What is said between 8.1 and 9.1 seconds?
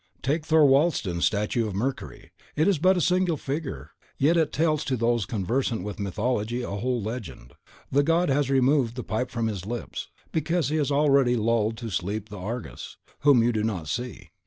has removed the